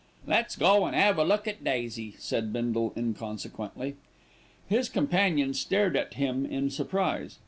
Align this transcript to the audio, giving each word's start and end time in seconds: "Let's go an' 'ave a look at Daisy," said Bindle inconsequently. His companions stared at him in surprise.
"Let's 0.25 0.55
go 0.55 0.87
an' 0.87 0.95
'ave 0.95 1.21
a 1.21 1.23
look 1.23 1.47
at 1.47 1.63
Daisy," 1.63 2.15
said 2.17 2.51
Bindle 2.51 2.91
inconsequently. 2.97 3.97
His 4.67 4.89
companions 4.89 5.59
stared 5.59 5.95
at 5.95 6.15
him 6.15 6.43
in 6.43 6.71
surprise. 6.71 7.37